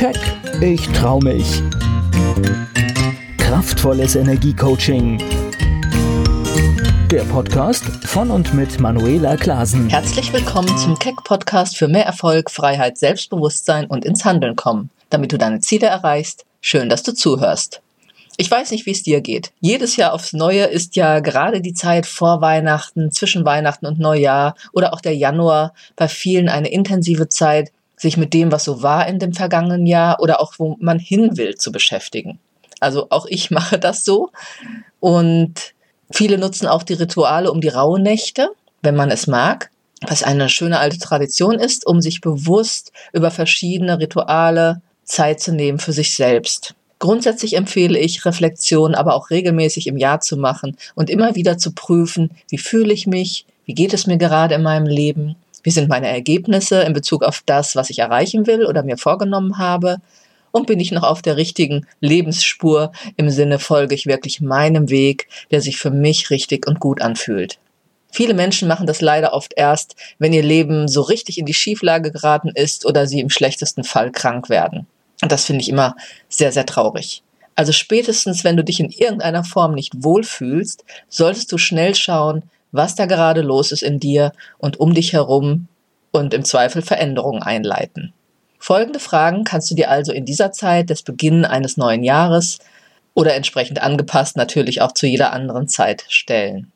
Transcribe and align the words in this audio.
Keck, 0.00 0.16
ich 0.62 0.80
trau 0.92 1.20
mich. 1.20 1.62
Kraftvolles 3.36 4.16
Energiecoaching. 4.16 5.18
Der 7.10 7.24
Podcast 7.24 7.84
von 8.06 8.30
und 8.30 8.54
mit 8.54 8.80
Manuela 8.80 9.36
Klasen. 9.36 9.90
Herzlich 9.90 10.32
willkommen 10.32 10.74
zum 10.78 10.98
Keck 10.98 11.22
Podcast 11.22 11.76
für 11.76 11.86
mehr 11.86 12.06
Erfolg, 12.06 12.50
Freiheit, 12.50 12.96
Selbstbewusstsein 12.96 13.84
und 13.88 14.06
ins 14.06 14.24
Handeln 14.24 14.56
kommen, 14.56 14.88
damit 15.10 15.34
du 15.34 15.36
deine 15.36 15.60
Ziele 15.60 15.88
erreichst. 15.88 16.46
Schön, 16.62 16.88
dass 16.88 17.02
du 17.02 17.12
zuhörst. 17.12 17.82
Ich 18.38 18.50
weiß 18.50 18.70
nicht, 18.70 18.86
wie 18.86 18.92
es 18.92 19.02
dir 19.02 19.20
geht. 19.20 19.52
Jedes 19.60 19.96
Jahr 19.96 20.14
aufs 20.14 20.32
Neue 20.32 20.64
ist 20.64 20.96
ja 20.96 21.20
gerade 21.20 21.60
die 21.60 21.74
Zeit 21.74 22.06
vor 22.06 22.40
Weihnachten, 22.40 23.12
zwischen 23.12 23.44
Weihnachten 23.44 23.84
und 23.84 23.98
Neujahr 23.98 24.54
oder 24.72 24.94
auch 24.94 25.02
der 25.02 25.14
Januar 25.14 25.74
bei 25.94 26.08
vielen 26.08 26.48
eine 26.48 26.72
intensive 26.72 27.28
Zeit, 27.28 27.70
sich 28.00 28.16
mit 28.16 28.32
dem, 28.32 28.50
was 28.50 28.64
so 28.64 28.82
war 28.82 29.06
in 29.06 29.18
dem 29.18 29.34
vergangenen 29.34 29.86
Jahr 29.86 30.20
oder 30.20 30.40
auch 30.40 30.54
wo 30.58 30.76
man 30.80 30.98
hin 30.98 31.36
will, 31.36 31.56
zu 31.56 31.70
beschäftigen. 31.70 32.38
Also 32.80 33.08
auch 33.10 33.26
ich 33.26 33.50
mache 33.50 33.78
das 33.78 34.04
so. 34.04 34.30
Und 35.00 35.74
viele 36.10 36.38
nutzen 36.38 36.66
auch 36.66 36.82
die 36.82 36.94
Rituale 36.94 37.52
um 37.52 37.60
die 37.60 37.68
Rauhnächte, 37.68 38.48
wenn 38.82 38.96
man 38.96 39.10
es 39.10 39.26
mag, 39.26 39.70
was 40.00 40.22
eine 40.22 40.48
schöne 40.48 40.78
alte 40.78 40.98
Tradition 40.98 41.58
ist, 41.58 41.86
um 41.86 42.00
sich 42.00 42.22
bewusst 42.22 42.90
über 43.12 43.30
verschiedene 43.30 43.98
Rituale 43.98 44.80
Zeit 45.04 45.40
zu 45.40 45.52
nehmen 45.52 45.78
für 45.78 45.92
sich 45.92 46.14
selbst. 46.14 46.74
Grundsätzlich 47.00 47.56
empfehle 47.56 47.98
ich, 47.98 48.24
Reflexion 48.24 48.94
aber 48.94 49.14
auch 49.14 49.30
regelmäßig 49.30 49.86
im 49.86 49.98
Jahr 49.98 50.20
zu 50.20 50.36
machen 50.36 50.76
und 50.94 51.10
immer 51.10 51.34
wieder 51.34 51.58
zu 51.58 51.72
prüfen, 51.72 52.30
wie 52.48 52.58
fühle 52.58 52.92
ich 52.92 53.06
mich, 53.06 53.46
wie 53.66 53.74
geht 53.74 53.92
es 53.92 54.06
mir 54.06 54.16
gerade 54.16 54.54
in 54.54 54.62
meinem 54.62 54.86
Leben, 54.86 55.36
wie 55.62 55.70
sind 55.70 55.88
meine 55.88 56.08
Ergebnisse 56.08 56.82
in 56.82 56.92
Bezug 56.92 57.22
auf 57.22 57.42
das, 57.46 57.76
was 57.76 57.90
ich 57.90 57.98
erreichen 57.98 58.46
will 58.46 58.66
oder 58.66 58.82
mir 58.82 58.96
vorgenommen 58.96 59.58
habe 59.58 59.98
und 60.52 60.66
bin 60.66 60.80
ich 60.80 60.92
noch 60.92 61.02
auf 61.02 61.22
der 61.22 61.36
richtigen 61.36 61.86
Lebensspur 62.00 62.92
im 63.16 63.30
Sinne 63.30 63.58
folge 63.58 63.94
ich 63.94 64.06
wirklich 64.06 64.40
meinem 64.40 64.90
Weg, 64.90 65.28
der 65.50 65.60
sich 65.60 65.78
für 65.78 65.90
mich 65.90 66.30
richtig 66.30 66.66
und 66.66 66.80
gut 66.80 67.00
anfühlt. 67.00 67.58
Viele 68.12 68.34
Menschen 68.34 68.66
machen 68.66 68.86
das 68.86 69.00
leider 69.00 69.32
oft 69.32 69.52
erst, 69.56 69.94
wenn 70.18 70.32
ihr 70.32 70.42
Leben 70.42 70.88
so 70.88 71.02
richtig 71.02 71.38
in 71.38 71.46
die 71.46 71.54
Schieflage 71.54 72.10
geraten 72.10 72.50
ist 72.52 72.84
oder 72.84 73.06
sie 73.06 73.20
im 73.20 73.30
schlechtesten 73.30 73.84
Fall 73.84 74.10
krank 74.10 74.48
werden. 74.48 74.86
Und 75.22 75.30
das 75.30 75.44
finde 75.44 75.62
ich 75.62 75.68
immer 75.68 75.94
sehr, 76.28 76.50
sehr 76.50 76.66
traurig. 76.66 77.22
Also 77.54 77.72
spätestens, 77.72 78.42
wenn 78.42 78.56
du 78.56 78.64
dich 78.64 78.80
in 78.80 78.90
irgendeiner 78.90 79.44
Form 79.44 79.74
nicht 79.74 79.92
wohlfühlst, 80.02 80.84
solltest 81.08 81.52
du 81.52 81.58
schnell 81.58 81.94
schauen, 81.94 82.42
was 82.72 82.94
da 82.94 83.06
gerade 83.06 83.42
los 83.42 83.72
ist 83.72 83.82
in 83.82 84.00
dir 84.00 84.32
und 84.58 84.78
um 84.80 84.94
dich 84.94 85.12
herum 85.12 85.68
und 86.12 86.34
im 86.34 86.44
Zweifel 86.44 86.82
Veränderungen 86.82 87.42
einleiten. 87.42 88.12
Folgende 88.58 88.98
Fragen 88.98 89.44
kannst 89.44 89.70
du 89.70 89.74
dir 89.74 89.90
also 89.90 90.12
in 90.12 90.24
dieser 90.24 90.52
Zeit 90.52 90.90
des 90.90 91.02
Beginns 91.02 91.46
eines 91.46 91.76
neuen 91.76 92.04
Jahres 92.04 92.58
oder 93.14 93.34
entsprechend 93.34 93.82
angepasst 93.82 94.36
natürlich 94.36 94.82
auch 94.82 94.92
zu 94.92 95.06
jeder 95.06 95.32
anderen 95.32 95.68
Zeit 95.68 96.04
stellen. 96.08 96.70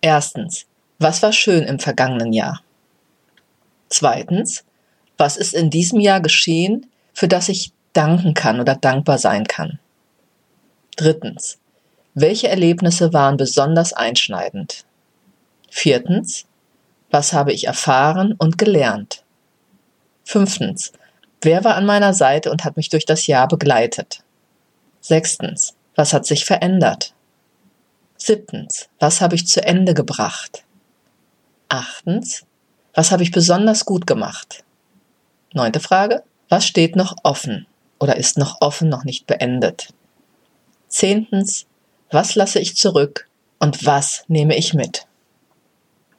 Erstens, 0.00 0.66
was 0.98 1.22
war 1.22 1.32
schön 1.32 1.64
im 1.64 1.78
vergangenen 1.78 2.32
Jahr? 2.32 2.60
Zweitens, 3.88 4.64
was 5.16 5.36
ist 5.36 5.54
in 5.54 5.70
diesem 5.70 6.00
Jahr 6.00 6.20
geschehen, 6.20 6.86
für 7.12 7.28
das 7.28 7.48
ich 7.48 7.72
danken 7.92 8.34
kann 8.34 8.60
oder 8.60 8.74
dankbar 8.74 9.18
sein 9.18 9.44
kann. 9.46 9.78
Drittens, 10.96 11.58
welche 12.14 12.48
Erlebnisse 12.48 13.12
waren 13.12 13.36
besonders 13.36 13.92
einschneidend? 13.92 14.85
Viertens, 15.78 16.46
was 17.10 17.34
habe 17.34 17.52
ich 17.52 17.66
erfahren 17.66 18.32
und 18.38 18.56
gelernt? 18.56 19.24
Fünftens, 20.24 20.92
wer 21.42 21.64
war 21.64 21.74
an 21.74 21.84
meiner 21.84 22.14
Seite 22.14 22.50
und 22.50 22.64
hat 22.64 22.78
mich 22.78 22.88
durch 22.88 23.04
das 23.04 23.26
Jahr 23.26 23.46
begleitet? 23.46 24.22
Sechstens, 25.02 25.74
was 25.94 26.14
hat 26.14 26.24
sich 26.24 26.46
verändert? 26.46 27.12
Siebtens, 28.16 28.88
was 28.98 29.20
habe 29.20 29.34
ich 29.34 29.48
zu 29.48 29.62
Ende 29.62 29.92
gebracht? 29.92 30.64
Achtens, 31.68 32.46
was 32.94 33.12
habe 33.12 33.22
ich 33.22 33.30
besonders 33.30 33.84
gut 33.84 34.06
gemacht? 34.06 34.64
Neunte 35.52 35.80
Frage, 35.80 36.22
was 36.48 36.66
steht 36.66 36.96
noch 36.96 37.16
offen 37.22 37.66
oder 37.98 38.16
ist 38.16 38.38
noch 38.38 38.62
offen, 38.62 38.88
noch 38.88 39.04
nicht 39.04 39.26
beendet? 39.26 39.92
Zehntens, 40.88 41.66
was 42.10 42.34
lasse 42.34 42.60
ich 42.60 42.78
zurück 42.78 43.28
und 43.58 43.84
was 43.84 44.24
nehme 44.26 44.56
ich 44.56 44.72
mit? 44.72 45.06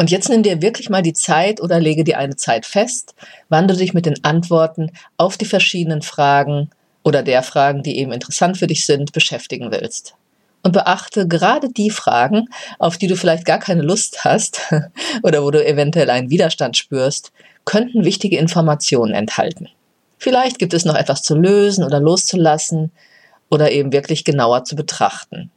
Und 0.00 0.10
jetzt 0.10 0.30
nimm 0.30 0.42
dir 0.42 0.62
wirklich 0.62 0.88
mal 0.88 1.02
die 1.02 1.12
Zeit 1.12 1.60
oder 1.60 1.78
lege 1.78 2.04
dir 2.04 2.16
eine 2.16 2.34
Zeit 2.34 2.64
fest, 2.64 3.14
wann 3.50 3.68
du 3.68 3.76
dich 3.76 3.92
mit 3.92 4.06
den 4.06 4.24
Antworten 4.24 4.92
auf 5.18 5.36
die 5.36 5.44
verschiedenen 5.44 6.00
Fragen 6.00 6.70
oder 7.02 7.22
der 7.22 7.42
Fragen, 7.42 7.82
die 7.82 7.98
eben 7.98 8.10
interessant 8.10 8.56
für 8.56 8.66
dich 8.66 8.86
sind, 8.86 9.12
beschäftigen 9.12 9.70
willst. 9.70 10.14
Und 10.62 10.72
beachte 10.72 11.28
gerade 11.28 11.68
die 11.68 11.90
Fragen, 11.90 12.46
auf 12.78 12.96
die 12.96 13.08
du 13.08 13.14
vielleicht 13.14 13.44
gar 13.44 13.58
keine 13.58 13.82
Lust 13.82 14.24
hast 14.24 14.62
oder 15.22 15.44
wo 15.44 15.50
du 15.50 15.62
eventuell 15.62 16.08
einen 16.08 16.30
Widerstand 16.30 16.78
spürst, 16.78 17.30
könnten 17.66 18.02
wichtige 18.02 18.38
Informationen 18.38 19.12
enthalten. 19.12 19.68
Vielleicht 20.16 20.58
gibt 20.58 20.72
es 20.72 20.86
noch 20.86 20.96
etwas 20.96 21.20
zu 21.20 21.36
lösen 21.36 21.84
oder 21.84 22.00
loszulassen 22.00 22.90
oder 23.50 23.70
eben 23.70 23.92
wirklich 23.92 24.24
genauer 24.24 24.64
zu 24.64 24.76
betrachten. 24.76 25.50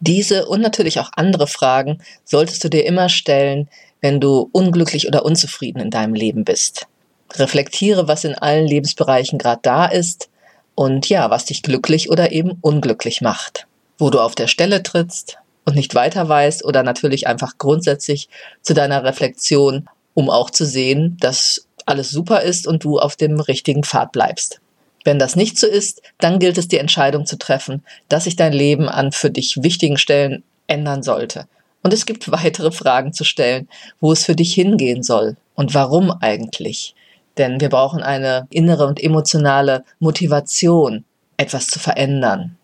Diese 0.00 0.46
und 0.46 0.62
natürlich 0.62 0.98
auch 0.98 1.10
andere 1.14 1.46
Fragen 1.46 2.02
solltest 2.24 2.64
du 2.64 2.70
dir 2.70 2.86
immer 2.86 3.08
stellen, 3.08 3.68
wenn 4.00 4.18
du 4.18 4.48
unglücklich 4.52 5.06
oder 5.06 5.24
unzufrieden 5.24 5.80
in 5.80 5.90
deinem 5.90 6.14
Leben 6.14 6.44
bist. 6.44 6.86
Reflektiere, 7.34 8.08
was 8.08 8.24
in 8.24 8.34
allen 8.34 8.66
Lebensbereichen 8.66 9.38
gerade 9.38 9.60
da 9.62 9.86
ist 9.86 10.30
und 10.74 11.08
ja, 11.08 11.30
was 11.30 11.44
dich 11.44 11.62
glücklich 11.62 12.10
oder 12.10 12.32
eben 12.32 12.52
unglücklich 12.62 13.20
macht. 13.20 13.66
Wo 13.98 14.08
du 14.08 14.18
auf 14.20 14.34
der 14.34 14.48
Stelle 14.48 14.82
trittst 14.82 15.36
und 15.66 15.76
nicht 15.76 15.94
weiter 15.94 16.28
weißt 16.28 16.64
oder 16.64 16.82
natürlich 16.82 17.26
einfach 17.26 17.58
grundsätzlich 17.58 18.28
zu 18.62 18.72
deiner 18.72 19.04
Reflexion, 19.04 19.88
um 20.14 20.30
auch 20.30 20.50
zu 20.50 20.64
sehen, 20.64 21.18
dass 21.20 21.66
alles 21.84 22.10
super 22.10 22.40
ist 22.40 22.66
und 22.66 22.84
du 22.84 22.98
auf 22.98 23.16
dem 23.16 23.38
richtigen 23.38 23.84
Pfad 23.84 24.12
bleibst. 24.12 24.60
Wenn 25.04 25.18
das 25.18 25.36
nicht 25.36 25.58
so 25.58 25.66
ist, 25.66 26.02
dann 26.18 26.38
gilt 26.38 26.58
es, 26.58 26.68
die 26.68 26.78
Entscheidung 26.78 27.26
zu 27.26 27.38
treffen, 27.38 27.82
dass 28.08 28.24
sich 28.24 28.36
dein 28.36 28.52
Leben 28.52 28.88
an 28.88 29.12
für 29.12 29.30
dich 29.30 29.62
wichtigen 29.62 29.96
Stellen 29.96 30.42
ändern 30.66 31.02
sollte. 31.02 31.46
Und 31.82 31.94
es 31.94 32.06
gibt 32.06 32.30
weitere 32.30 32.70
Fragen 32.70 33.12
zu 33.12 33.24
stellen, 33.24 33.68
wo 34.00 34.12
es 34.12 34.24
für 34.24 34.36
dich 34.36 34.54
hingehen 34.54 35.02
soll 35.02 35.36
und 35.54 35.74
warum 35.74 36.10
eigentlich. 36.10 36.94
Denn 37.38 37.60
wir 37.60 37.70
brauchen 37.70 38.02
eine 38.02 38.46
innere 38.50 38.86
und 38.86 39.02
emotionale 39.02 39.84
Motivation, 39.98 41.04
etwas 41.36 41.68
zu 41.68 41.78
verändern. 41.78 42.56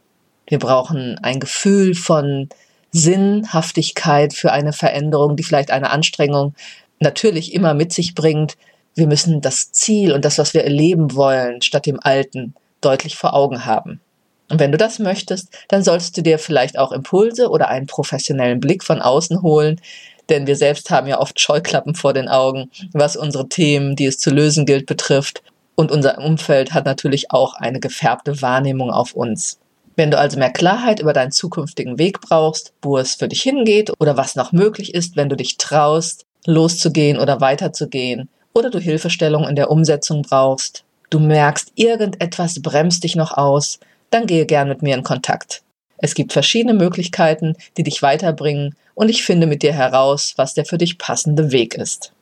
Wir 0.47 0.59
brauchen 0.59 1.19
ein 1.23 1.41
Gefühl 1.41 1.95
von 1.95 2.49
Sinnhaftigkeit 2.93 4.35
für 4.35 4.53
eine 4.53 4.73
Veränderung, 4.73 5.37
die 5.37 5.43
vielleicht 5.43 5.71
eine 5.71 5.91
Anstrengung 5.91 6.55
natürlich 7.01 7.53
immer 7.53 7.75
mit 7.75 7.93
sich 7.93 8.15
bringt, 8.15 8.57
wir 8.97 9.07
müssen 9.07 9.41
das 9.41 9.71
Ziel 9.73 10.13
und 10.13 10.25
das, 10.25 10.39
was 10.39 10.55
wir 10.55 10.65
erleben 10.65 11.15
wollen, 11.15 11.63
statt 11.63 11.87
dem 11.87 12.01
Alten 12.03 12.55
deutlich 12.81 13.17
vor 13.17 13.35
Augen 13.35 13.65
haben. 13.65 14.01
Und 14.49 14.61
wenn 14.61 14.73
du 14.73 14.79
das 14.79 14.99
möchtest, 14.99 15.49
dann 15.69 15.83
solltest 15.83 16.17
du 16.17 16.23
dir 16.23 16.39
vielleicht 16.39 16.79
auch 16.79 16.93
Impulse 16.93 17.51
oder 17.51 17.69
einen 17.69 17.87
professionellen 17.87 18.61
Blick 18.61 18.85
von 18.85 19.03
außen 19.03 19.43
holen, 19.43 19.81
denn 20.29 20.47
wir 20.47 20.57
selbst 20.57 20.91
haben 20.91 21.07
ja 21.07 21.21
oft 21.21 21.39
Scheuklappen 21.39 21.95
vor 21.95 22.13
den 22.13 22.29
Augen, 22.29 22.71
was 22.93 23.17
unsere 23.17 23.49
Themen, 23.49 23.97
die 23.97 24.07
es 24.07 24.19
zu 24.19 24.31
lösen 24.31 24.67
gilt, 24.67 24.87
betrifft. 24.87 25.43
Und 25.75 25.93
unser 25.93 26.19
Umfeld 26.19 26.73
hat 26.73 26.85
natürlich 26.85 27.31
auch 27.31 27.55
eine 27.55 27.81
gefärbte 27.81 28.41
Wahrnehmung 28.43 28.91
auf 28.91 29.13
uns. 29.13 29.59
Wenn 29.95 30.11
du 30.11 30.19
also 30.19 30.39
mehr 30.39 30.53
Klarheit 30.53 31.01
über 31.01 31.13
deinen 31.13 31.33
zukünftigen 31.33 31.99
Weg 31.99 32.21
brauchst, 32.21 32.73
wo 32.83 32.99
es 32.99 33.15
für 33.15 33.29
dich 33.29 33.43
hingeht 33.43 33.93
oder 33.99 34.17
was 34.17 34.37
noch 34.37 34.53
möglich 34.53 34.95
ist, 34.95 35.17
wenn 35.17 35.29
du 35.29 35.37
dich 35.37 35.59
traust, 35.59 36.27
loszugehen 36.45 37.19
oder 37.19 37.41
weiterzugehen, 37.41 38.29
oder 38.57 38.71
du 38.71 38.81
Hilfestellung 38.81 39.47
in 39.47 39.55
der 39.55 39.71
Umsetzung 39.71 40.23
brauchst, 40.23 40.83
du 41.11 41.19
merkst, 41.19 41.73
irgendetwas 41.75 42.63
bremst 42.63 43.05
dich 43.05 43.15
noch 43.15 43.37
aus, 43.37 43.79
dann 44.09 44.27
gehe 44.27 44.47
gern 44.47 44.69
mit 44.69 44.81
mir 44.81 44.97
in 44.97 45.03
Kontakt. 45.03 45.61
Es 45.99 46.15
gibt 46.15 46.33
verschiedene 46.33 46.73
Möglichkeiten, 46.73 47.57
die 47.77 47.83
dich 47.83 48.01
weiterbringen 48.01 48.75
und 48.95 49.11
ich 49.11 49.25
finde 49.25 49.47
mit 49.47 49.63
dir 49.63 49.75
heraus, 49.75 50.33
was 50.37 50.55
der 50.55 50.65
für 50.65 50.79
dich 50.79 50.97
passende 50.97 51.53
Weg 51.53 51.75
ist. 51.75 52.13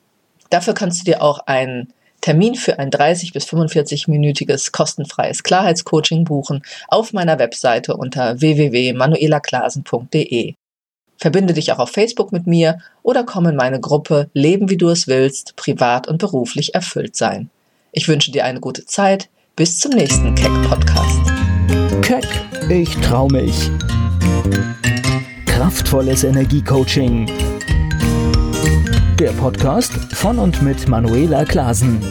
Dafür 0.51 0.75
kannst 0.75 1.01
du 1.01 1.05
dir 1.05 1.23
auch 1.23 1.39
einen 1.47 1.93
Termin 2.21 2.57
für 2.57 2.81
ein 2.81 2.91
30 2.91 3.33
bis 3.33 3.47
45-minütiges 3.47 4.73
kostenfreies 4.73 5.45
Klarheitscoaching 5.45 6.25
buchen 6.25 6.65
auf 6.89 7.13
meiner 7.13 7.39
Webseite 7.39 7.97
unter 7.97 8.41
www.manuelaklasen.de. 8.41 10.55
Verbinde 11.25 11.55
dich 11.55 11.73
auch 11.73 11.79
auf 11.79 11.89
Facebook 11.89 12.33
mit 12.33 12.47
mir 12.47 12.81
oder 13.03 13.25
komm 13.25 13.47
in 13.47 13.57
meine 13.57 13.81
Gruppe 13.81 14.29
Leben 14.35 14.69
wie 14.69 14.77
du 14.77 14.91
es 14.91 15.09
willst, 15.09 15.57
privat 15.57 16.07
und 16.07 16.19
beruflich 16.19 16.75
erfüllt 16.75 17.17
sein. 17.17 17.49
Ich 17.93 18.09
wünsche 18.09 18.31
dir 18.31 18.45
eine 18.45 18.61
gute 18.61 18.85
Zeit. 18.85 19.31
Bis 19.57 19.81
zum 19.81 19.93
nächsten 19.93 20.35
Keck 20.35 20.53
Podcast. 20.69 21.23
Keck, 22.03 22.29
ich 22.69 22.95
trau 22.97 23.27
mich. 23.29 23.71
Kraftvolles 25.47 26.25
Energiecoaching. 26.25 27.25
Der 29.19 29.31
Podcast 29.31 29.95
von 30.13 30.39
und 30.39 30.61
mit 30.61 30.89
Manuela 30.89 31.47
Klasen. 31.47 32.03